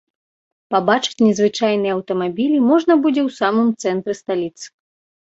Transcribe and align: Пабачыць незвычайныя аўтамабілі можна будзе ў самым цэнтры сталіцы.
Пабачыць 0.75 1.23
незвычайныя 1.25 1.91
аўтамабілі 1.97 2.57
можна 2.69 2.93
будзе 3.03 3.21
ў 3.27 3.35
самым 3.41 3.67
цэнтры 3.85 4.13
сталіцы. 4.21 4.65